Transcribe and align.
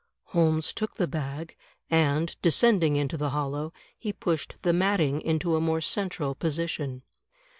Holmes 0.29 0.73
took 0.73 0.95
the 0.95 1.07
bag, 1.07 1.55
and, 1.87 2.35
descending 2.41 2.95
into 2.95 3.17
the 3.17 3.29
hollow, 3.29 3.71
he 3.95 4.11
pushed 4.11 4.55
the 4.63 4.73
matting 4.73 5.21
into 5.21 5.55
a 5.55 5.61
more 5.61 5.79
central 5.79 6.33
position. 6.33 7.03